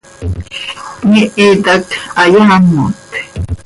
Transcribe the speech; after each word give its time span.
¡Cömiihit 0.99 1.61
hac 1.71 1.83
hayaamot! 2.17 2.93